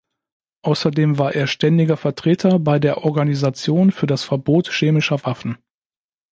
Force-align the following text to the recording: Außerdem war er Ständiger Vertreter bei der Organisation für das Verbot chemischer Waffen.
Außerdem 0.63 1.19
war 1.19 1.35
er 1.35 1.45
Ständiger 1.45 1.95
Vertreter 1.95 2.57
bei 2.57 2.79
der 2.79 3.03
Organisation 3.03 3.91
für 3.91 4.07
das 4.07 4.23
Verbot 4.23 4.67
chemischer 4.73 5.23
Waffen. 5.25 5.59